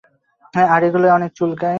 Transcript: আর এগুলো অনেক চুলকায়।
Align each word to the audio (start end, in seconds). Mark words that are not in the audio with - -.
আর 0.69 0.81
এগুলো 0.83 1.05
অনেক 1.13 1.31
চুলকায়। 1.35 1.69